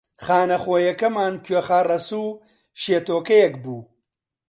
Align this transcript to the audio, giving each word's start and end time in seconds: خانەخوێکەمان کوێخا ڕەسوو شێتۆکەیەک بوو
خانەخوێکەمان 0.25 1.33
کوێخا 1.45 1.79
ڕەسوو 1.89 2.39
شێتۆکەیەک 2.81 3.53
بوو 3.63 3.81